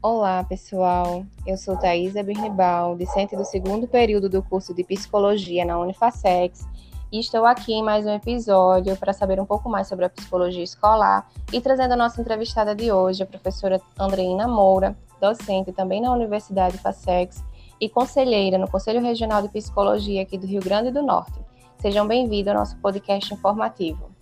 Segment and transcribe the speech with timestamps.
[0.00, 1.24] Olá, pessoal.
[1.44, 6.64] Eu sou Thaisa Birnibal, discente do segundo período do curso de Psicologia na Unifacex,
[7.10, 10.62] e estou aqui em mais um episódio para saber um pouco mais sobre a psicologia
[10.62, 16.12] escolar e trazendo a nossa entrevistada de hoje, a professora Andreina Moura, docente também na
[16.12, 17.44] Universidade Facex
[17.80, 21.40] e conselheira no Conselho Regional de Psicologia aqui do Rio Grande do Norte.
[21.78, 24.16] Sejam bem-vindos ao nosso podcast informativo.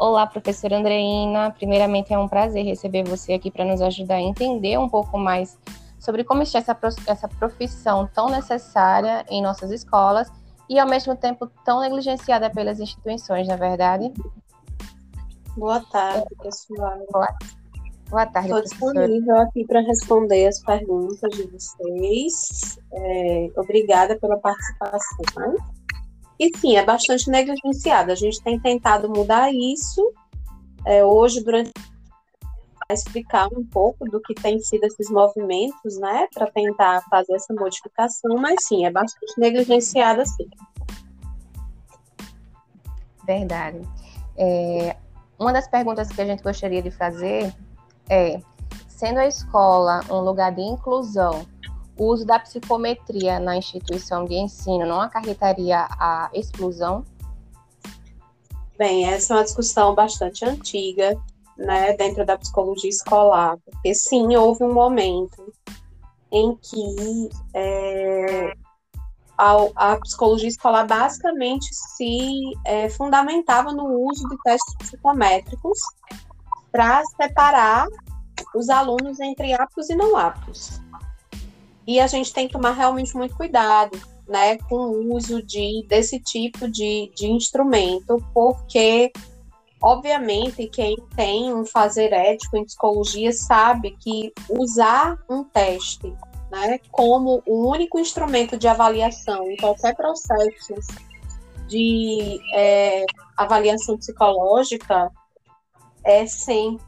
[0.00, 1.50] Olá, professora Andreina.
[1.50, 5.58] Primeiramente, é um prazer receber você aqui para nos ajudar a entender um pouco mais
[5.98, 6.74] sobre como está essa,
[7.06, 10.32] essa profissão tão necessária em nossas escolas
[10.70, 14.10] e, ao mesmo tempo, tão negligenciada pelas instituições, na é verdade?
[15.54, 16.98] Boa tarde, pessoal.
[17.12, 17.28] Boa,
[18.08, 22.78] Boa tarde, Estou disponível aqui para responder as perguntas de vocês.
[22.90, 25.56] É, obrigada pela participação.
[26.40, 28.14] E sim, é bastante negligenciada.
[28.14, 30.10] A gente tem tentado mudar isso.
[30.86, 31.70] É, hoje, durante
[32.92, 38.34] explicar um pouco do que tem sido esses movimentos, né, para tentar fazer essa modificação,
[38.36, 40.48] mas sim, é bastante negligenciada, sim.
[43.24, 43.80] Verdade.
[44.36, 44.96] É,
[45.38, 47.54] uma das perguntas que a gente gostaria de fazer
[48.08, 48.40] é:
[48.88, 51.46] sendo a escola um lugar de inclusão,
[52.00, 57.04] o uso da psicometria na instituição de ensino não acarretaria a exclusão?
[58.78, 61.14] Bem, essa é uma discussão bastante antiga,
[61.58, 65.52] né, dentro da psicologia escolar, porque sim, houve um momento
[66.32, 68.54] em que é,
[69.36, 72.30] a, a, psicologia escolar basicamente se
[72.64, 75.78] é, fundamentava no uso de testes psicométricos
[76.72, 77.86] para separar
[78.54, 80.80] os alunos entre aptos e não aptos.
[81.90, 86.20] E a gente tem que tomar realmente muito cuidado né, com o uso de, desse
[86.20, 89.10] tipo de, de instrumento, porque,
[89.82, 96.14] obviamente, quem tem um fazer ético em psicologia sabe que usar um teste
[96.48, 100.74] né, como o único instrumento de avaliação em qualquer processo
[101.66, 103.04] de é,
[103.36, 105.10] avaliação psicológica
[106.04, 106.86] é sempre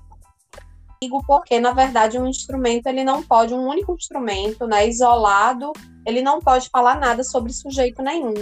[1.09, 5.73] porque na verdade um instrumento ele não pode um único instrumento, né, isolado,
[6.07, 8.35] ele não pode falar nada sobre sujeito nenhum.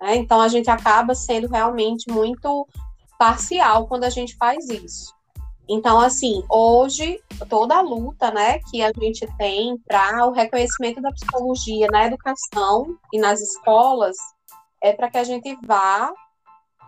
[0.00, 0.16] Né?
[0.16, 2.66] Então a gente acaba sendo realmente muito
[3.18, 5.14] parcial quando a gente faz isso.
[5.68, 11.10] Então, assim, hoje, toda a luta né, que a gente tem para o reconhecimento da
[11.10, 14.16] psicologia na educação e nas escolas
[14.82, 16.12] é para que a gente vá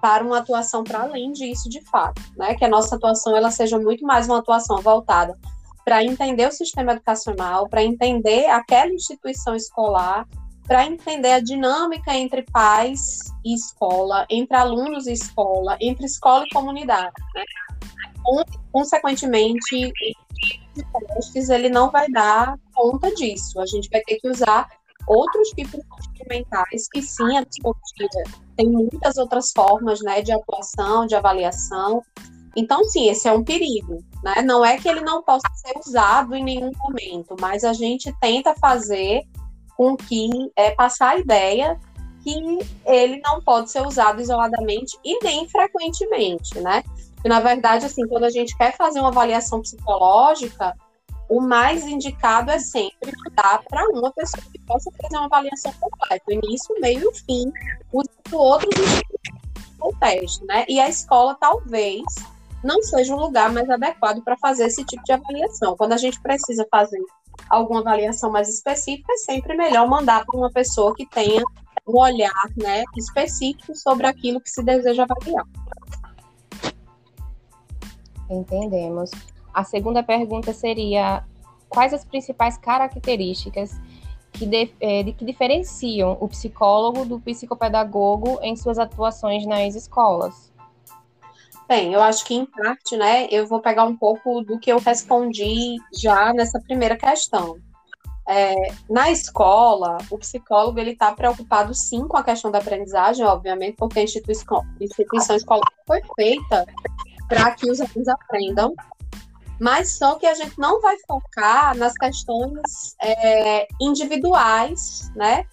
[0.06, 2.55] para uma atuação para além disso de fato, né?
[2.55, 5.37] Que a nossa atuação ela seja muito mais uma atuação voltada
[5.84, 10.25] para entender o sistema educacional, para entender aquela instituição escolar,
[10.62, 16.55] para entender a dinâmica entre pais e escola, entre alunos e escola, entre escola e
[16.55, 17.12] comunidade.
[17.34, 17.43] Né?
[18.71, 19.93] Consequentemente,
[21.50, 23.61] ele não vai dar conta disso.
[23.61, 24.69] A gente vai ter que usar
[25.06, 28.09] outros tipos instrumentais que sim, a psicologia
[28.56, 32.03] tem muitas outras formas né, de atuação, de avaliação.
[32.56, 34.03] Então, sim, esse é um perigo.
[34.22, 34.43] Né?
[34.43, 38.55] Não é que ele não possa ser usado em nenhum momento, mas a gente tenta
[38.55, 39.22] fazer
[39.77, 41.78] com que é, passar a ideia
[42.22, 46.83] que ele não pode ser usado isoladamente e nem frequentemente, né?
[47.15, 50.75] Porque, na verdade, assim, quando a gente quer fazer uma avaliação psicológica,
[51.29, 56.25] o mais indicado é sempre dar para uma pessoa que possa fazer uma avaliação completa,
[56.29, 57.53] o início, o meio e o fim,
[57.93, 59.03] usando outros
[60.01, 60.65] teste, né?
[60.69, 62.03] E a escola talvez
[62.65, 65.77] não seja um lugar mais adequado para fazer esse tipo de avaliação.
[65.77, 67.01] Quando a gente precisa fazer
[67.49, 71.43] alguma avaliação mais específica, é sempre melhor mandar para uma pessoa que tenha
[71.87, 75.47] um olhar né, específico sobre aquilo que se deseja avaliar.
[78.29, 79.11] Entendemos.
[79.57, 81.25] A segunda pergunta seria:
[81.67, 83.81] quais as principais características
[84.31, 90.53] que, de, é, que diferenciam o psicólogo do psicopedagogo em suas atuações nas escolas?
[91.67, 94.79] Bem, eu acho que em parte, né, eu vou pegar um pouco do que eu
[94.79, 97.57] respondi já nessa primeira questão.
[98.29, 98.55] É,
[98.91, 104.01] na escola, o psicólogo ele está preocupado sim com a questão da aprendizagem, obviamente, porque
[104.01, 106.67] a instituição, a instituição escolar foi feita
[107.27, 108.75] para que os alunos aprendam
[109.61, 115.45] mas só que a gente não vai focar nas questões é, individuais, né,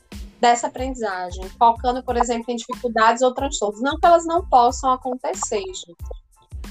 [0.42, 3.82] dessa aprendizagem, focando, por exemplo, em dificuldades ou transtornos.
[3.82, 5.96] Não que elas não possam acontecer, gente.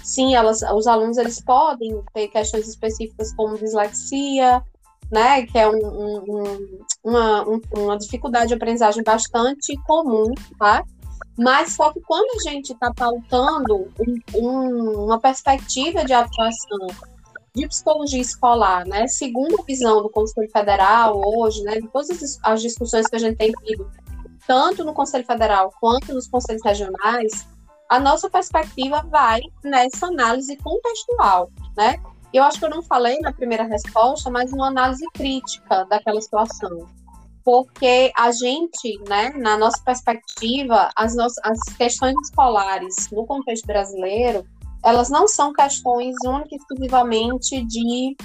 [0.04, 4.62] Sim, elas, os alunos eles podem ter questões específicas como dislexia,
[5.10, 10.84] né, que é um, um, uma, um, uma dificuldade de aprendizagem bastante comum, tá?
[11.38, 13.88] Mas só que quando a gente está pautando
[14.34, 16.88] uma perspectiva de atuação
[17.54, 22.62] de psicologia escolar, né, segundo a visão do Conselho Federal hoje, né, de todas as
[22.62, 23.90] discussões que a gente tem tido,
[24.46, 27.46] tanto no Conselho Federal quanto nos conselhos regionais,
[27.88, 31.96] a nossa perspectiva vai nessa análise contextual, né?
[32.32, 36.86] Eu acho que eu não falei na primeira resposta, mas uma análise crítica daquela situação.
[37.44, 44.46] Porque a gente, né, na nossa perspectiva, as, nossas, as questões escolares no contexto brasileiro,
[44.84, 48.16] elas não são questões única e exclusivamente de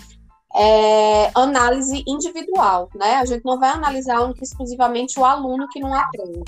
[0.55, 3.15] é, análise individual, né?
[3.15, 6.43] A gente não vai analisar única e exclusivamente o aluno que não aprende.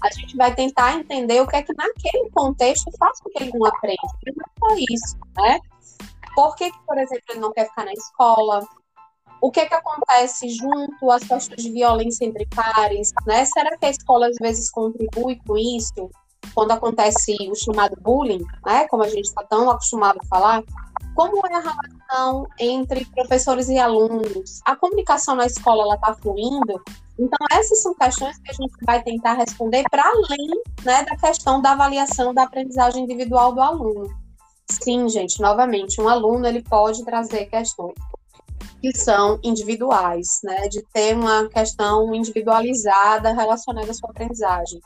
[0.00, 3.52] A gente vai tentar entender o que é que naquele contexto faz com que ele
[3.58, 3.96] não aprenda.
[4.26, 5.60] E não é só isso, né?
[6.34, 8.64] Por que, que, por exemplo, ele não quer ficar na escola?
[9.40, 13.44] O que é que acontece junto às questões de violência entre pares, né?
[13.44, 16.10] Será que a escola às vezes contribui com isso?
[16.54, 20.62] Quando acontece o chamado bullying, né, como a gente está tão acostumado a falar,
[21.14, 24.60] como é a relação entre professores e alunos?
[24.64, 26.82] A comunicação na escola ela está fluindo?
[27.18, 30.48] Então essas são questões que a gente vai tentar responder para além
[30.84, 34.08] né, da questão da avaliação da aprendizagem individual do aluno.
[34.70, 37.94] Sim, gente, novamente, um aluno ele pode trazer questões
[38.80, 44.80] que são individuais, né, de ter uma questão individualizada relacionada à sua aprendizagem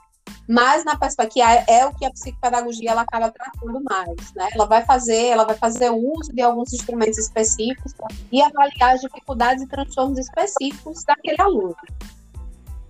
[0.49, 4.49] mas na perspectiva é, é o que a psicopedagogia ela acaba tratando mais, né?
[4.53, 7.93] Ela vai fazer, ela vai fazer uso de alguns instrumentos específicos
[8.31, 11.77] e avaliar as dificuldades e transtornos específicos daquele aluno.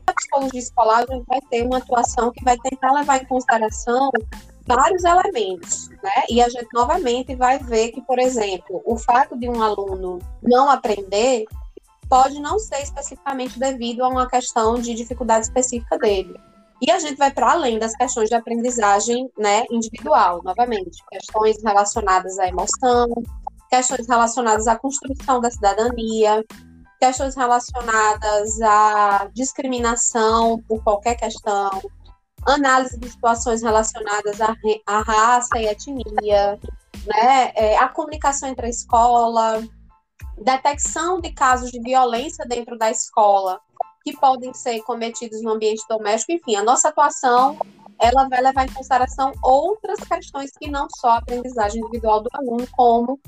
[0.06, 4.10] A psicologia escolar vai ter uma atuação que vai tentar levar em consideração
[4.66, 6.24] vários elementos, né?
[6.28, 10.70] E a gente novamente vai ver que, por exemplo, o fato de um aluno não
[10.70, 11.44] aprender
[12.08, 16.38] pode não ser especificamente devido a uma questão de dificuldade específica dele
[16.82, 22.40] e a gente vai para além das questões de aprendizagem né, individual, novamente, questões relacionadas
[22.40, 23.06] à emoção,
[23.70, 26.44] questões relacionadas à construção da cidadania,
[26.98, 31.70] questões relacionadas à discriminação por qualquer questão,
[32.44, 34.52] análise de situações relacionadas à,
[34.84, 36.58] à raça e etnia,
[37.06, 39.62] né, é, a comunicação entre a escola,
[40.36, 43.60] detecção de casos de violência dentro da escola,
[44.02, 47.58] que podem ser cometidos no ambiente doméstico, enfim, a nossa atuação
[48.00, 52.66] ela vai levar em consideração outras questões que não só a aprendizagem individual do aluno,
[52.72, 53.20] como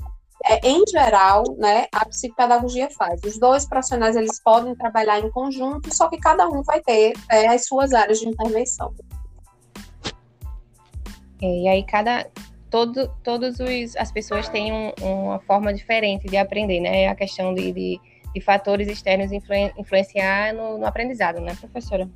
[0.43, 3.21] é, em geral, né, a psicopedagogia faz.
[3.23, 7.47] Os dois profissionais eles podem trabalhar em conjunto, só que cada um vai ter é,
[7.47, 8.93] as suas áreas de intervenção.
[11.41, 12.29] É, e aí cada
[12.69, 13.57] todo, todas
[13.97, 17.07] as pessoas têm um, uma forma diferente de aprender, né?
[17.07, 17.99] A questão de, de
[18.35, 22.07] de fatores externos influen influenciar no, no aprendizado, né, professora?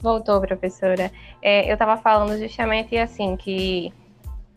[0.00, 1.10] Voltou, professora.
[1.40, 3.92] É, eu estava falando justamente assim que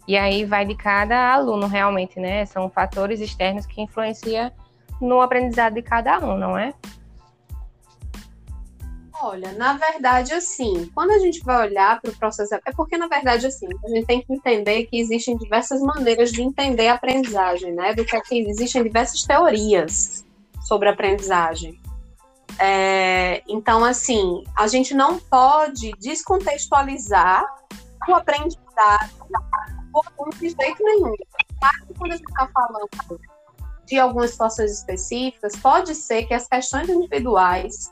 [0.08, 2.46] e aí vai de cada aluno realmente, né?
[2.46, 4.52] São fatores externos que influenciam
[5.02, 6.74] no aprendizado de cada um, não é?
[9.20, 13.08] Olha, na verdade, assim, quando a gente vai olhar para o processo, é porque, na
[13.08, 17.74] verdade, assim, a gente tem que entender que existem diversas maneiras de entender a aprendizagem,
[17.74, 17.96] né?
[17.96, 20.24] Do que é que existem diversas teorias
[20.62, 21.80] sobre aprendizagem.
[22.60, 27.44] É, então, assim, a gente não pode descontextualizar
[28.08, 29.10] o aprendizado
[30.40, 31.16] de jeito nenhum.
[31.60, 33.20] Claro que quando a gente está falando
[33.88, 37.92] de algumas situações específicas, pode ser que as questões individuais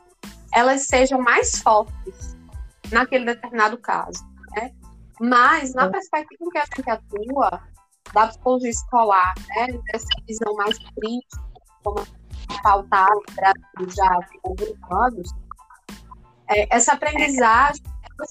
[0.56, 2.34] elas sejam mais fortes
[2.90, 4.24] naquele determinado caso.
[4.56, 4.72] Né?
[5.20, 7.62] Mas, na perspectiva em que a gente atua,
[8.14, 11.44] da psicologia escolar, né, dessa visão mais crítica,
[11.84, 12.06] como
[12.62, 13.22] pautado
[13.94, 15.30] já há alguns anos,
[16.48, 17.82] é, essa aprendizagem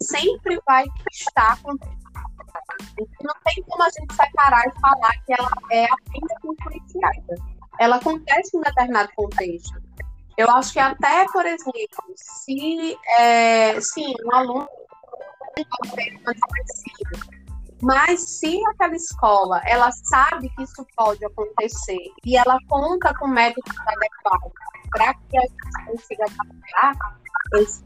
[0.01, 1.77] sempre vai estar com
[3.21, 7.35] não tem como a gente separar e falar que ela é apenas influenciada.
[7.77, 9.81] Ela acontece em um determinado contexto.
[10.37, 14.67] Eu acho que até, por exemplo, se é, sim, um aluno
[17.81, 23.73] mas se aquela escola ela sabe que isso pode acontecer e ela conta com métodos
[23.79, 24.51] adequados
[24.91, 27.19] para que a gente consiga adaptar
[27.55, 27.83] esse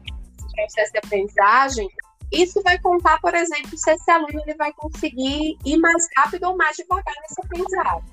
[0.54, 1.88] processo de aprendizagem,
[2.32, 6.56] isso vai contar, por exemplo, se esse aluno ele vai conseguir ir mais rápido ou
[6.56, 8.04] mais devagar nesse aprendizado.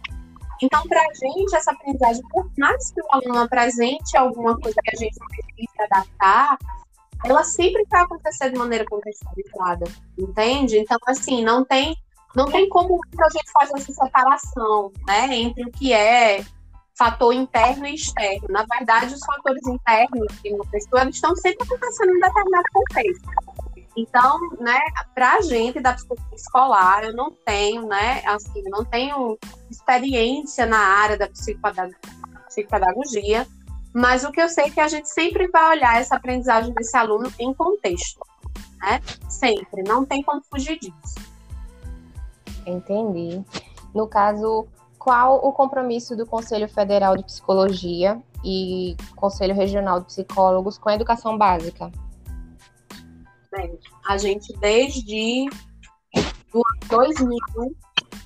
[0.61, 4.95] Então, para a gente, essa aprendizagem, por mais que o aluno apresente alguma coisa que
[4.95, 6.57] a gente precisa adaptar,
[7.23, 9.85] ela sempre vai acontecer de maneira contextualizada,
[10.17, 10.79] entende?
[10.79, 11.95] Então, assim, não tem,
[12.35, 16.43] não tem como a gente fazer essa separação, né, entre o que é
[16.97, 18.47] fator interno e externo.
[18.49, 23.29] Na verdade, os fatores internos de uma pessoa eles estão sempre acontecendo em determinado contexto.
[23.97, 24.79] Então, né,
[25.15, 29.39] para a gente da psicologia escolar, eu não tenho, né, assim, não tenho
[29.71, 33.47] experiência na área da psicopedagogia,
[33.91, 36.95] mas o que eu sei é que a gente sempre vai olhar essa aprendizagem desse
[36.95, 38.23] aluno em contexto,
[38.77, 39.01] né?
[39.27, 41.15] Sempre, não tem como fugir disso.
[42.67, 43.43] Entendi.
[43.95, 44.67] No caso,
[44.99, 50.93] qual o compromisso do Conselho Federal de Psicologia e Conselho Regional de Psicólogos com a
[50.93, 51.91] educação básica?
[54.07, 55.49] A gente desde
[56.89, 57.37] 2000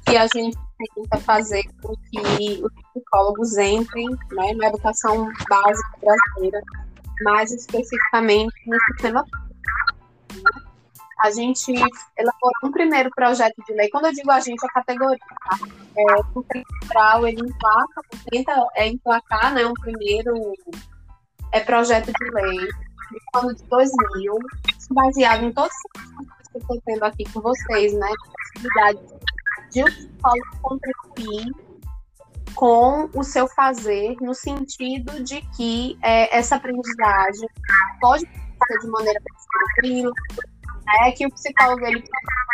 [0.05, 0.57] que a gente
[0.95, 6.61] tenta fazer com que os psicólogos entrem né, na educação básica brasileira,
[7.23, 9.25] mais especificamente no sistema.
[11.23, 11.71] A gente
[12.17, 15.59] elaborou um primeiro projeto de lei, quando eu digo a gente, é a categoria, tá?
[15.95, 18.01] É, o central, ele emplaca,
[18.31, 20.33] tenta é, emplacar né, um primeiro
[21.51, 22.69] é, projeto de lei,
[23.33, 24.37] no ano de 2000,
[24.91, 28.07] baseado em todas as que estou tendo aqui com vocês, né?
[28.53, 28.99] Possibilidade
[29.71, 31.45] de o psicólogo contribuir
[32.55, 37.47] com o seu fazer, no sentido de que é, essa aprendizagem
[37.99, 40.11] pode ser de maneira tranquila,
[40.85, 42.11] né, que o psicólogo ele pode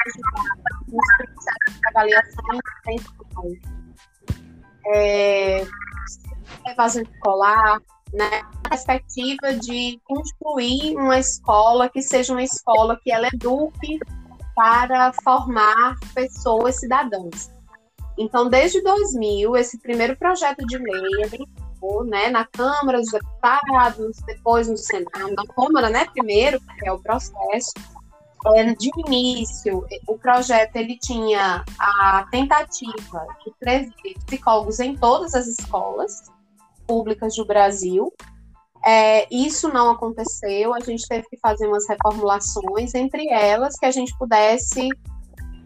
[0.07, 0.43] ajudar
[0.87, 2.59] nos processos de avaliação
[2.89, 3.77] e.
[4.89, 5.67] É,
[6.71, 7.79] evasão escolar,
[8.13, 13.99] né, a perspectiva de construir uma escola que seja uma escola que ela eduque
[14.55, 17.51] para formar pessoas cidadãs.
[18.17, 24.67] Então, desde 2000, esse primeiro projeto de lei entrou né, na Câmara dos Deputados, depois
[24.67, 27.73] no Senado, na Câmara, né, primeiro, que é o processo.
[28.55, 33.91] É, de início, o projeto ele tinha a tentativa de trazer
[34.25, 36.31] psicólogos em todas as escolas
[36.87, 38.11] públicas do Brasil,
[38.85, 43.91] é, isso não aconteceu, a gente teve que fazer umas reformulações, entre elas que a
[43.91, 44.87] gente pudesse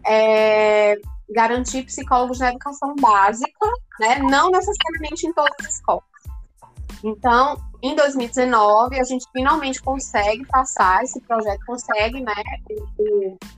[0.04, 0.96] é,
[1.30, 3.66] garantir psicólogos na educação básica,
[4.00, 6.02] né, não necessariamente em todas as escolas.
[7.04, 12.34] Então, em 2019, a gente finalmente consegue passar esse projeto, consegue né,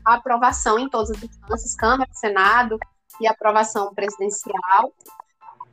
[0.07, 2.79] a aprovação em todas as instâncias, Câmara, Senado
[3.21, 4.93] e aprovação presidencial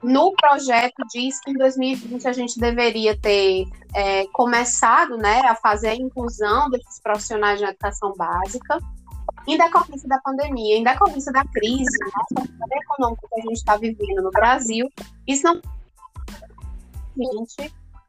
[0.04, 5.90] no projeto diz que em 2020 a gente deveria ter é, começado né, a fazer
[5.90, 8.80] a inclusão desses profissionais de educação básica,
[9.48, 11.98] em decorrência da pandemia, em decorrência da crise
[12.34, 14.90] né, econômica que a gente está vivendo no Brasil,
[15.28, 15.62] isso não.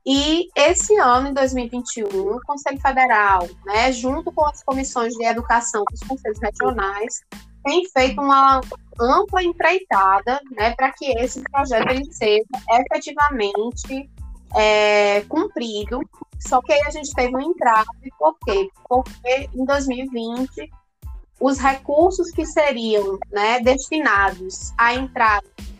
[0.04, 5.84] E esse ano, em 2021, o Conselho Federal, né, junto com as comissões de educação
[5.90, 7.20] dos conselhos regionais,
[7.62, 8.61] tem feito uma
[9.00, 14.11] ampla empreitada né, para que esse projeto ele seja efetivamente
[14.54, 16.00] é, cumprido.
[16.40, 17.87] Só que aí a gente teve um entrave,
[18.19, 18.69] por quê?
[18.88, 20.71] Porque em 2020
[21.40, 25.73] os recursos que seriam né, destinados à entrada de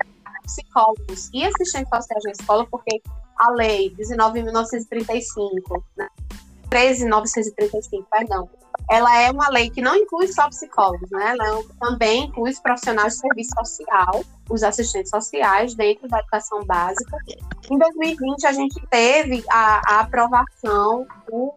[0.45, 3.01] psicólogos e assistentes sociais na escola, porque
[3.37, 6.09] a lei 19.935, né,
[6.73, 8.49] 13.935, perdão,
[8.91, 11.35] ela é uma lei que não inclui só psicólogos, né?
[11.39, 17.19] Ela também inclui os profissionais de serviço social, os assistentes sociais dentro da educação básica.
[17.71, 21.53] Em 2020, a gente teve a, a aprovação do,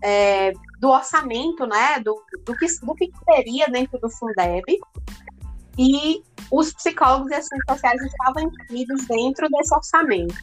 [0.00, 1.98] é, do orçamento, né?
[1.98, 4.78] Do, do, que, do que teria dentro do Fundeb.
[5.76, 10.34] E os psicólogos e assistentes sociais estavam incluídos dentro desse orçamento.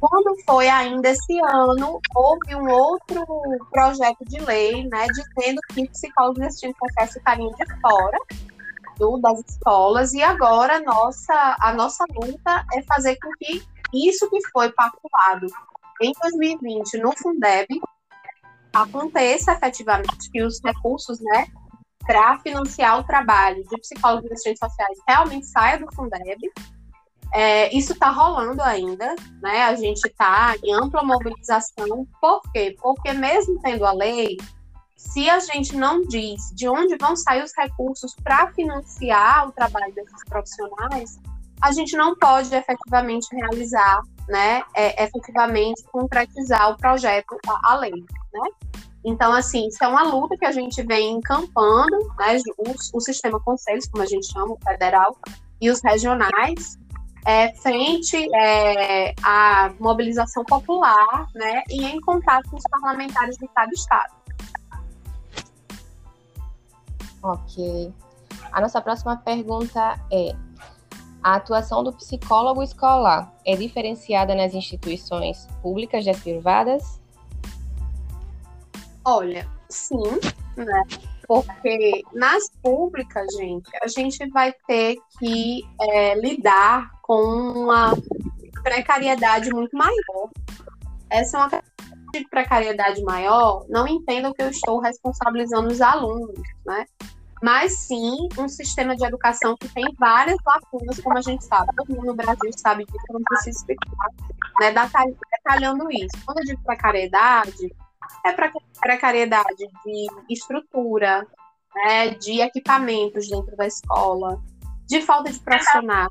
[0.00, 3.22] Quando foi ainda esse ano, houve um outro
[3.70, 8.18] projeto de lei, né, dizendo que psicólogos assistentes sociais ficariam de fora
[8.98, 14.28] do, das escolas, e agora a nossa, a nossa luta é fazer com que isso
[14.30, 15.46] que foi pactuado
[16.00, 17.66] em 2020 no Fundeb
[18.72, 21.46] aconteça efetivamente, que os recursos, né,
[22.06, 26.38] para financiar o trabalho de psicólogos e assistentes sociais realmente saia do Fundeb,
[27.32, 29.62] é, isso está rolando ainda, né?
[29.64, 32.06] A gente está em ampla mobilização.
[32.20, 32.76] Por quê?
[32.80, 34.36] Porque mesmo tendo a lei,
[34.96, 39.94] se a gente não diz de onde vão sair os recursos para financiar o trabalho
[39.94, 41.18] desses profissionais,
[41.62, 44.62] a gente não pode efetivamente realizar, né?
[44.74, 48.50] É, efetivamente concretizar o projeto, a, a lei, né?
[49.04, 52.38] Então, assim, isso é uma luta que a gente vem encampando, né?
[52.58, 55.16] O, o sistema conselhos, como a gente chama, o federal,
[55.60, 56.78] e os regionais,
[57.26, 63.70] é, frente é, à mobilização popular né, e em contato com os parlamentares de cada
[63.72, 64.14] estado.
[67.22, 67.92] Ok.
[68.52, 70.34] A nossa próxima pergunta é:
[71.22, 77.00] a atuação do psicólogo escolar é diferenciada nas instituições públicas e privadas?
[79.04, 80.02] Olha, sim,
[80.56, 80.82] né?
[81.30, 87.92] Porque nas públicas, gente, a gente vai ter que é, lidar com uma
[88.64, 90.28] precariedade muito maior.
[91.08, 91.62] Essa é uma
[92.12, 96.34] de precariedade maior, não entendam que eu estou responsabilizando os alunos,
[96.66, 96.84] né?
[97.40, 101.68] Mas sim um sistema de educação que tem várias lacunas, como a gente sabe.
[101.76, 104.08] Todo mundo no Brasil sabe disso, não preciso explicar,
[104.58, 104.74] né?
[105.32, 106.24] Detalhando isso.
[106.26, 107.72] Quando eu digo precariedade,
[108.24, 108.34] é
[108.80, 111.26] precariedade de estrutura,
[111.74, 114.40] né, de equipamentos dentro da escola,
[114.86, 116.10] de falta de profissionais,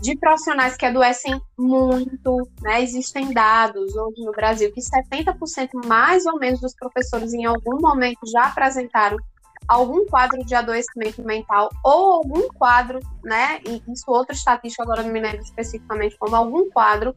[0.00, 2.82] de profissionais que adoecem muito, né?
[2.82, 8.20] Existem dados hoje no Brasil que 70% mais ou menos dos professores em algum momento
[8.30, 9.16] já apresentaram
[9.66, 13.60] algum quadro de adoecimento mental ou algum quadro, né?
[13.88, 17.16] Isso outra estatística agora não me lembro especificamente como algum quadro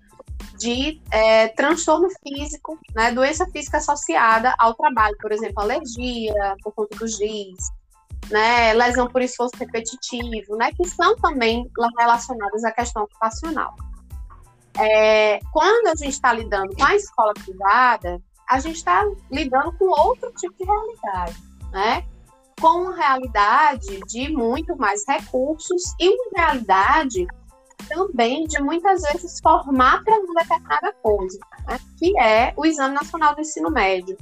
[0.57, 3.11] de é, transtorno físico, né?
[3.11, 7.57] Doença física associada ao trabalho, por exemplo, alergia por conta do giz,
[8.29, 13.75] né, lesão por esforço repetitivo, né, que são também relacionadas à questão ocupacional.
[14.77, 19.85] É, quando a gente está lidando com a escola privada, a gente está lidando com
[19.85, 21.37] outro tipo de realidade,
[21.71, 22.05] né?
[22.61, 27.27] Com uma realidade de muito mais recursos e uma realidade
[27.87, 31.79] também de muitas vezes formar para uma determinada coisa, né?
[31.97, 34.17] que é o Exame Nacional do Ensino Médio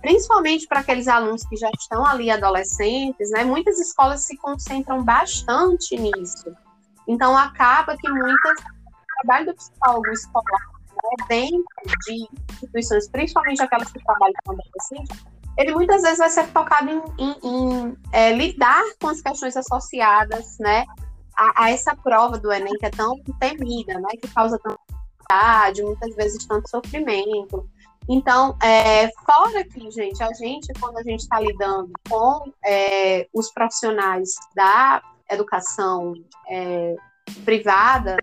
[0.00, 3.44] principalmente para aqueles alunos que já estão ali adolescentes, né?
[3.44, 6.54] Muitas escolas se concentram bastante nisso.
[7.06, 10.60] Então acaba que muitas o trabalho do psicólogo escolar
[10.90, 15.24] né, dentro de instituições, principalmente aquelas que trabalham com adolescentes,
[15.58, 20.56] ele muitas vezes vai ser focado em, em, em é, lidar com as questões associadas,
[20.58, 20.86] né,
[21.40, 24.78] a, a, essa prova do Enem que é tão temida, né, que causa tanta
[25.30, 27.66] ansiedade, muitas vezes tanto sofrimento.
[28.08, 33.50] Então, é, fora que, gente, a gente, quando a gente está lidando com é, os
[33.52, 36.12] profissionais da educação
[36.48, 36.94] é,
[37.44, 38.16] privada,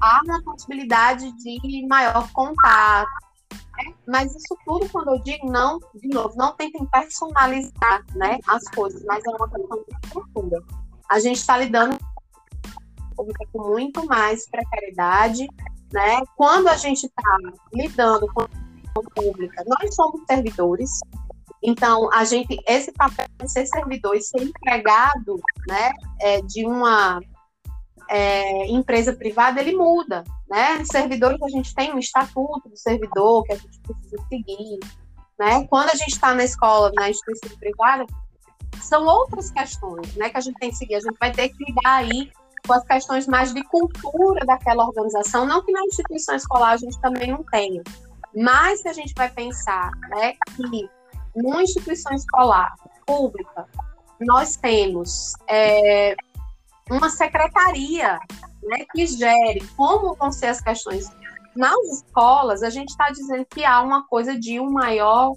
[0.00, 3.10] há uma possibilidade de maior contato.
[3.52, 3.94] Né?
[4.08, 9.04] Mas isso tudo, quando eu digo não, de novo, não tentem personalizar né, as coisas,
[9.04, 10.62] mas é uma questão de cultura.
[11.10, 12.11] A gente está lidando com
[13.54, 15.46] muito mais precariedade,
[15.92, 16.22] né?
[16.36, 17.36] Quando a gente está
[17.74, 18.46] lidando com
[19.14, 19.64] pública.
[19.66, 21.00] Nós somos servidores,
[21.62, 27.20] então a gente esse papel de ser servidor e ser empregado, né, é, de uma
[28.10, 30.84] é, empresa privada, ele muda, né?
[30.84, 34.78] Servidores a gente tem um estatuto do servidor que a gente precisa seguir,
[35.38, 35.66] né?
[35.68, 38.04] Quando a gente está na escola, na instituição privada,
[38.80, 40.96] são outras questões, né, que a gente tem que seguir.
[40.96, 42.30] A gente vai ter que lidar aí
[42.66, 47.00] com as questões mais de cultura daquela organização, não que na instituição escolar a gente
[47.00, 47.82] também não tenha,
[48.34, 50.88] mas se a gente vai pensar né, que
[51.34, 52.72] numa instituição escolar
[53.06, 53.66] pública
[54.20, 56.14] nós temos é,
[56.90, 58.18] uma secretaria
[58.62, 61.10] né, que gere como vão ser as questões
[61.54, 65.34] nas escolas, a gente está dizendo que há uma coisa de um maior,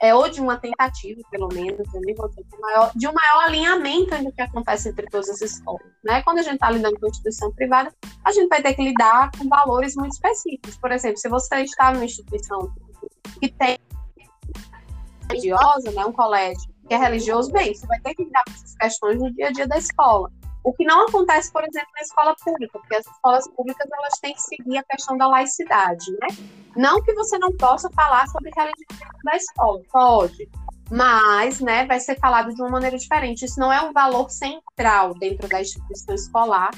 [0.00, 4.32] é, ou de uma tentativa, pelo menos, de, maior, de um maior alinhamento entre o
[4.32, 5.86] que acontece entre todas as escolas.
[6.02, 6.22] Né?
[6.22, 9.46] Quando a gente está lidando com instituição privada, a gente vai ter que lidar com
[9.48, 10.78] valores muito específicos.
[10.78, 12.72] Por exemplo, se você está numa instituição
[13.38, 13.78] que tem
[15.28, 18.74] religiosa, né, um colégio que é religioso, bem, você vai ter que lidar com essas
[18.74, 20.28] questões no dia a dia da escola.
[20.62, 24.34] O que não acontece, por exemplo, na escola pública, porque as escolas públicas elas têm
[24.34, 26.28] que seguir a questão da laicidade, né?
[26.76, 30.48] Não que você não possa falar sobre religião da escola, pode,
[30.90, 33.44] mas, né, vai ser falado de uma maneira diferente.
[33.44, 36.70] Isso não é um valor central dentro da instituição escolar,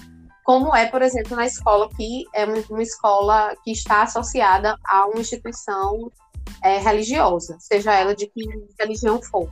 [0.44, 5.20] como é, por exemplo, na escola que é uma escola que está associada a uma
[5.20, 6.10] instituição
[6.62, 8.44] é, religiosa, seja ela de que
[8.78, 9.48] religião for.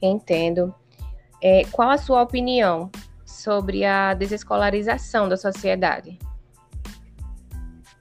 [0.00, 0.74] Entendo.
[1.42, 2.90] É, qual a sua opinião
[3.24, 6.18] sobre a desescolarização da sociedade?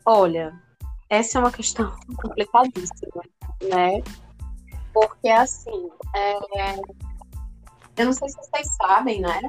[0.06, 0.54] Olha,
[1.10, 3.24] essa é uma questão complicadíssima,
[3.64, 4.02] né?
[4.94, 6.76] Porque, assim, é...
[7.98, 9.42] eu não sei se vocês sabem, né?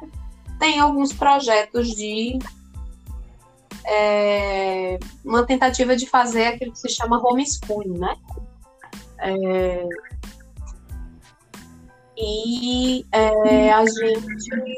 [0.59, 2.39] Tem alguns projetos de
[3.85, 4.99] é...
[5.23, 8.15] uma tentativa de fazer aquilo que se chama homeschooling, né?
[9.19, 9.87] É...
[12.17, 14.77] E é, a gente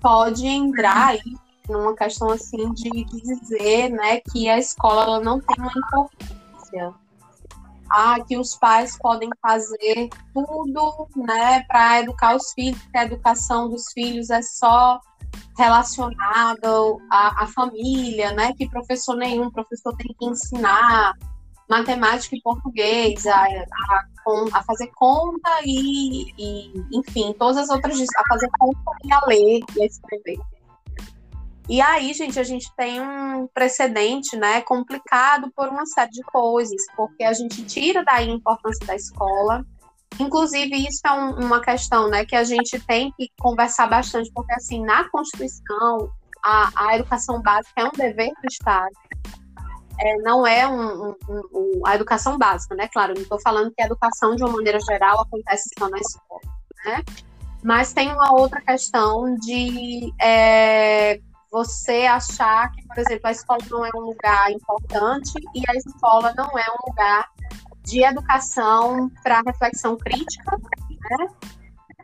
[0.00, 1.36] pode entrar aí
[1.68, 6.94] numa questão assim de dizer, né, que a escola não tem uma importância.
[7.90, 13.68] Ah, que os pais podem fazer tudo, né, para educar os filhos, que a educação
[13.68, 15.00] dos filhos é só
[15.58, 16.68] relacionada
[17.10, 21.14] à, à família, né, que professor nenhum, professor tem que ensinar,
[21.68, 24.04] matemática e português, a, a,
[24.52, 29.60] a fazer conta e, e, enfim, todas as outras, a fazer conta e a ler
[29.76, 30.38] e a escrever.
[31.68, 36.84] E aí, gente, a gente tem um precedente, né, complicado por uma série de coisas,
[36.96, 39.64] porque a gente tira daí a importância da escola.
[40.18, 44.52] Inclusive, isso é um, uma questão, né, que a gente tem que conversar bastante, porque,
[44.52, 46.10] assim, na Constituição,
[46.44, 48.90] a, a educação básica é um dever do Estado
[50.00, 51.16] é, não é um, um,
[51.52, 52.88] um, a educação básica, né?
[52.88, 56.40] Claro, não estou falando que a educação, de uma maneira geral, acontece só na escola,
[56.84, 57.04] né?
[57.62, 61.20] Mas tem uma outra questão de é,
[61.52, 66.32] você achar que, por exemplo, a escola não é um lugar importante e a escola
[66.34, 67.28] não é um lugar
[67.82, 70.56] de educação para reflexão crítica,
[71.10, 71.28] né?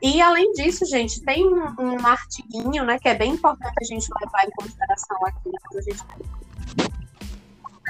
[0.03, 4.07] E além disso, gente, tem um, um artiguinho, né, que é bem importante a gente
[4.23, 6.03] levar em consideração aqui quando a gente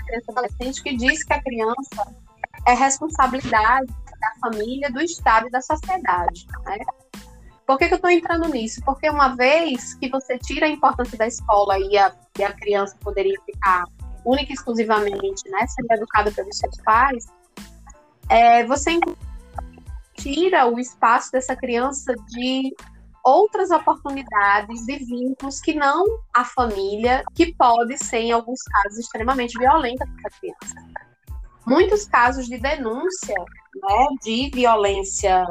[0.07, 2.15] criança adolescente que diz que a criança
[2.67, 3.87] é responsabilidade
[4.21, 6.47] da família, do Estado e da sociedade.
[6.65, 6.79] Né?
[7.67, 8.81] Por que, que eu estou entrando nisso?
[8.85, 12.97] Porque uma vez que você tira a importância da escola e a, e a criança
[13.01, 13.85] poderia ficar
[14.25, 17.27] única e exclusivamente né, sendo educada pelos seus pais,
[18.29, 18.99] é, você
[20.15, 22.75] tira o espaço dessa criança de
[23.27, 29.59] outras oportunidades e vínculos que não a família, que pode ser, em alguns casos, extremamente
[29.59, 31.07] violenta para a criança.
[31.67, 35.45] Muitos casos de denúncia né, de violência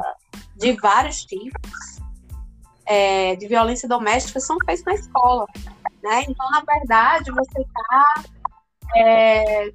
[0.56, 2.00] de vários tipos,
[2.86, 5.46] é, de violência doméstica, são feitos na escola.
[6.02, 6.24] Né?
[6.26, 8.24] Então, na verdade, você está
[8.96, 9.70] é,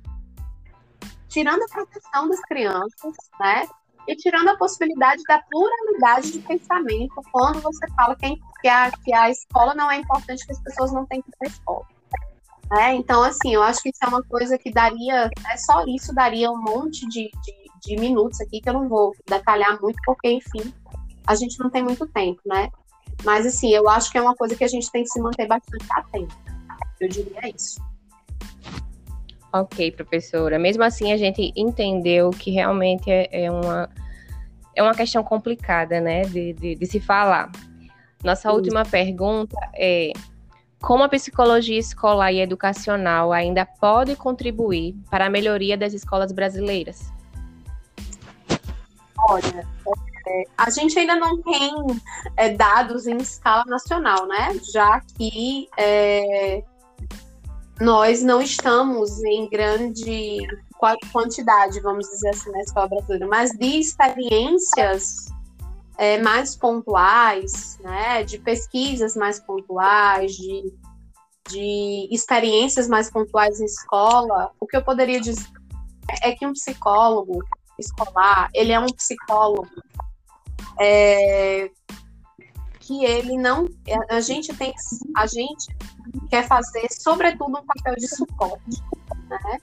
[1.30, 3.68] tirando a proteção das crianças, né?
[4.08, 9.30] E tirando a possibilidade da pluralidade de pensamento quando você fala que a, que a
[9.30, 11.86] escola não é importante, que as pessoas não têm que ir para a escola.
[12.80, 16.14] É, então, assim, eu acho que isso é uma coisa que daria, é só isso
[16.14, 17.54] daria um monte de, de,
[17.86, 20.74] de, minutos aqui que eu não vou detalhar muito, porque, enfim,
[21.28, 22.70] a gente não tem muito tempo, né?
[23.26, 25.48] Mas, assim, eu acho que é uma coisa que a gente tem que se manter
[25.48, 26.36] bastante atento.
[27.02, 27.91] Eu diria isso.
[29.54, 30.58] Ok, professora.
[30.58, 33.90] Mesmo assim, a gente entendeu que realmente é, é uma,
[34.76, 37.52] é uma questão complicada, né, de, de, de se falar.
[38.24, 38.56] Nossa Isso.
[38.56, 40.14] última pergunta é:
[40.82, 47.12] como a psicologia escolar e educacional ainda pode contribuir para a melhoria das escolas brasileiras?
[49.30, 49.68] Olha,
[50.28, 51.74] é, a gente ainda não tem
[52.38, 54.58] é, dados em escala nacional, né?
[54.72, 56.64] Já que é,
[57.82, 60.38] nós não estamos em grande
[61.12, 65.26] quantidade, vamos dizer assim, escola brasileira, mas de experiências
[65.98, 70.72] é, mais pontuais, né, de pesquisas mais pontuais, de,
[71.50, 75.50] de experiências mais pontuais em escola, o que eu poderia dizer
[76.22, 77.44] é que um psicólogo
[77.80, 79.68] escolar, ele é um psicólogo
[80.80, 81.72] é,
[82.92, 83.70] que ele não,
[84.10, 84.74] a gente tem,
[85.16, 85.74] a gente
[86.30, 88.84] quer fazer, sobretudo, um papel de suporte,
[89.30, 89.58] né?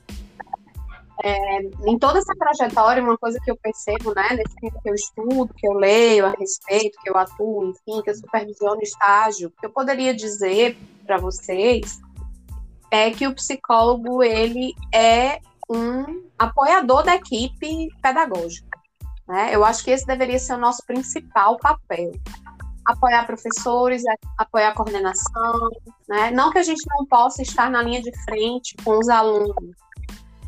[1.23, 4.95] É, em toda essa trajetória, uma coisa que eu percebo, né, nesse tempo que eu
[4.95, 9.67] estudo, que eu leio a respeito, que eu atuo, enfim, que eu supervisiono estágio, que
[9.67, 12.01] eu poderia dizer para vocês
[12.91, 18.79] é que o psicólogo ele é um apoiador da equipe pedagógica.
[19.27, 19.51] Né?
[19.53, 22.12] Eu acho que esse deveria ser o nosso principal papel
[22.88, 24.03] apoiar professores,
[24.38, 25.68] apoiar a coordenação,
[26.09, 26.31] né?
[26.31, 29.55] Não que a gente não possa estar na linha de frente com os alunos,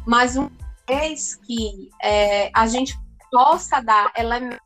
[0.07, 0.51] mas uma
[0.89, 2.99] vez que é, a gente
[3.31, 4.59] possa dar elementos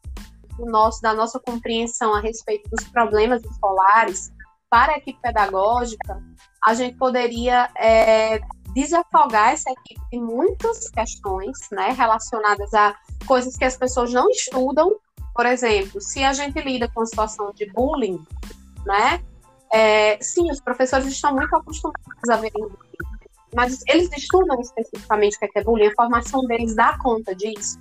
[0.58, 4.32] nosso, da nossa compreensão a respeito dos problemas escolares
[4.70, 6.22] para a equipe pedagógica,
[6.64, 8.40] a gente poderia é,
[8.72, 12.94] desafogar essa equipe de muitas questões né, relacionadas a
[13.26, 14.96] coisas que as pessoas não estudam
[15.34, 18.24] por exemplo, se a gente lida com a situação de bullying,
[18.86, 19.22] né?
[19.72, 22.78] É, sim, os professores estão muito acostumados a verem bullying,
[23.54, 27.80] mas eles estudam especificamente o que é, é bullying, a formação deles dá conta disso,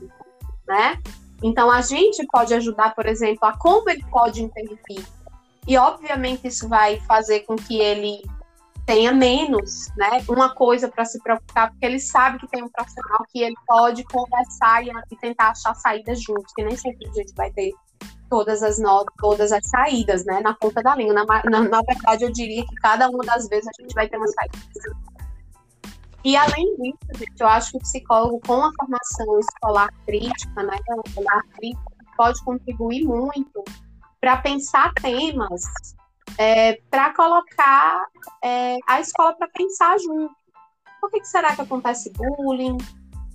[0.68, 1.00] né?
[1.44, 5.06] Então, a gente pode ajudar, por exemplo, a como ele pode intervir.
[5.68, 8.24] E, obviamente, isso vai fazer com que ele
[8.86, 13.26] tenha menos, né, uma coisa para se preocupar, porque ele sabe que tem um profissional
[13.32, 17.34] que ele pode conversar e, e tentar achar saídas juntos, que nem sempre a gente
[17.34, 17.72] vai ter
[18.30, 21.14] todas as notas, todas as saídas, né, na ponta da língua.
[21.14, 24.18] Na, na, na, verdade, eu diria que cada uma das vezes a gente vai ter
[24.18, 24.58] uma saída.
[26.26, 30.78] E além disso, gente, eu acho que o psicólogo com a formação escolar crítica, né,
[31.06, 33.64] escolar crítica, pode contribuir muito
[34.20, 35.62] para pensar temas
[36.38, 38.06] é, para colocar
[38.44, 40.34] é, a escola para pensar junto.
[41.00, 42.78] Por que, que, será que acontece bullying?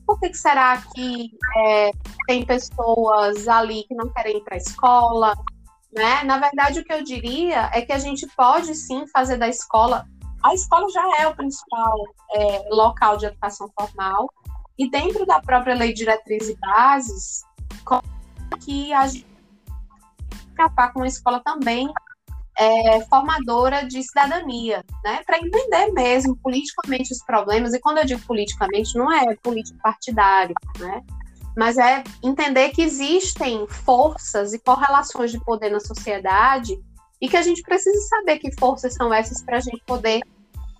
[0.07, 1.90] Por que, que será que é,
[2.27, 5.35] tem pessoas ali que não querem ir para a escola?
[5.92, 6.22] Né?
[6.24, 10.07] Na verdade, o que eu diria é que a gente pode sim fazer da escola.
[10.42, 11.94] A escola já é o principal
[12.35, 14.29] é, local de educação formal,
[14.79, 17.42] e dentro da própria lei diretriz e bases,
[18.64, 19.27] que a gente
[20.55, 21.92] capar com a escola também
[22.58, 27.72] é, formadora de cidadania, né, para entender mesmo politicamente os problemas.
[27.72, 31.02] E quando eu digo politicamente, não é político partidário, né,
[31.56, 36.78] mas é entender que existem forças e correlações de poder na sociedade
[37.20, 40.20] e que a gente precisa saber que forças são essas para a gente poder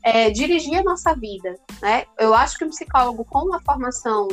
[0.03, 1.55] é, dirigir a nossa vida.
[1.83, 2.05] Né?
[2.19, 4.29] Eu acho que um psicólogo com uma formação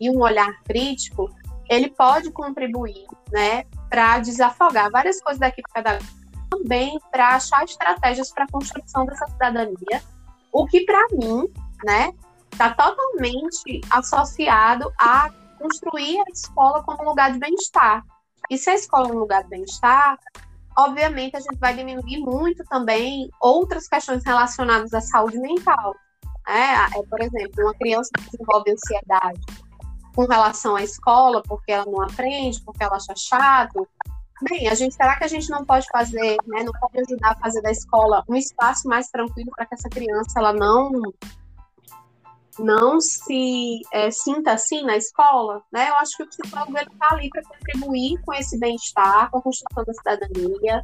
[0.00, 1.30] e um olhar crítico,
[1.68, 5.68] ele pode contribuir né, para desafogar várias coisas da equipe
[6.66, 10.02] também para achar estratégias para a construção dessa cidadania,
[10.52, 11.46] o que para mim,
[11.84, 12.12] né,
[12.52, 18.02] está totalmente associado a construir a escola como um lugar de bem-estar.
[18.50, 20.18] E se a escola é um lugar de bem-estar,
[20.76, 25.94] obviamente a gente vai diminuir muito também outras questões relacionadas à saúde mental.
[26.48, 29.40] É, é, por exemplo, uma criança que desenvolve ansiedade
[30.14, 33.86] com relação à escola, porque ela não aprende, porque ela acha chato,
[34.42, 37.38] Bem, a gente, será que a gente não pode fazer, né, não pode ajudar a
[37.38, 40.90] fazer da escola um espaço mais tranquilo para que essa criança ela não
[42.58, 45.90] não se é, sinta assim na escola, né?
[45.90, 49.84] Eu acho que o psicólogo está ali para contribuir com esse bem-estar, com a construção
[49.84, 50.82] da cidadania,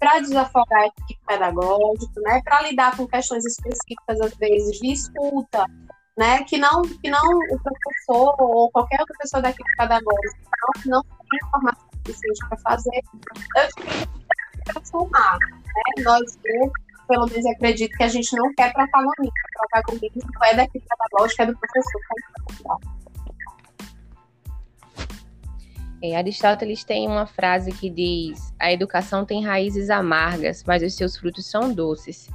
[0.00, 2.42] para desafogar a equipe pedagógica, né?
[2.42, 5.64] Para lidar com questões específicas às vezes de escuta,
[6.18, 6.42] né?
[6.44, 10.38] Que não que não o professor ou qualquer outra pessoa da equipe pedagógica
[10.86, 15.38] não, não tem informação suficiente para fazer, eu que transformar.
[15.38, 16.02] Né?
[16.04, 16.72] Nós, eu,
[17.08, 19.26] pelo menos, acredito que a gente não quer protagonismo.
[19.26, 22.00] O protagonismo é da equipe pedagógica, é do professor.
[26.04, 31.16] É, Aristóteles tem uma frase que diz: A educação tem raízes amargas, mas os seus
[31.16, 32.28] frutos são doces.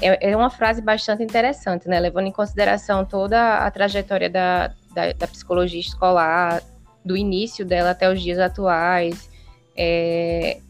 [0.00, 1.98] É, é uma frase bastante interessante, né?
[1.98, 6.62] Levando em consideração toda a trajetória da, da, da psicologia escolar,
[7.08, 9.30] do início dela até os dias atuais,
[9.74, 10.60] é,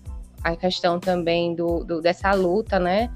[0.42, 3.10] a questão também do, do dessa luta, né,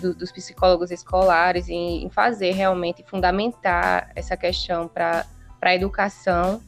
[0.00, 5.24] do, dos psicólogos escolares em, em, fazer realmente fundamentar essa questão para
[5.60, 6.60] a educação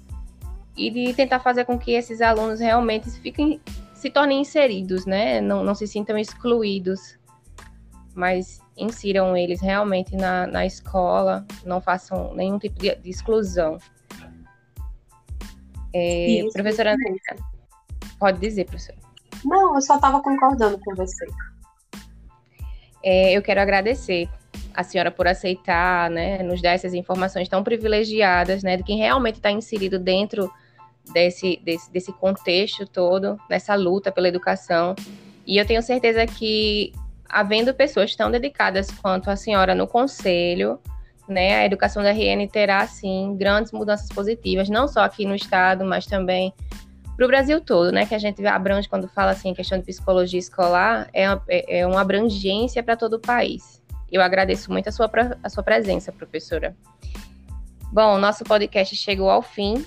[0.77, 3.61] e de tentar fazer com que esses alunos realmente fiquem
[3.93, 7.19] se tornem inseridos, né, não, não se sintam excluídos,
[8.15, 13.79] mas insiram eles realmente na, na escola, não façam nenhum tipo de, de exclusão.
[15.99, 17.17] É, Isso, professora Andréa,
[18.19, 18.99] pode dizer, professora.
[19.45, 21.27] Não, eu só estava concordando com você.
[23.03, 24.29] É, eu quero agradecer
[24.75, 29.37] a senhora por aceitar, né, nos dar essas informações tão privilegiadas, né, de quem realmente
[29.37, 30.51] está inserido dentro
[31.13, 34.95] desse, desse, desse contexto todo, nessa luta pela educação.
[35.47, 36.93] E eu tenho certeza que,
[37.29, 40.79] havendo pessoas tão dedicadas quanto a senhora no conselho,
[41.29, 45.85] né, a educação da RN terá, sim, grandes mudanças positivas, não só aqui no estado,
[45.85, 46.53] mas também
[47.17, 50.39] para o Brasil todo, né, que a gente abrange quando fala assim, questão de psicologia
[50.39, 53.83] escolar, é, é, é uma abrangência para todo o país.
[54.11, 55.11] Eu agradeço muito a sua,
[55.43, 56.77] a sua presença, professora.
[57.93, 59.85] Bom, nosso podcast chegou ao fim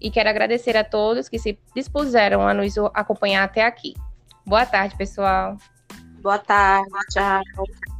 [0.00, 3.94] e quero agradecer a todos que se dispuseram a nos acompanhar até aqui.
[4.46, 5.56] Boa tarde, pessoal.
[6.22, 7.99] Boa tarde, tchau.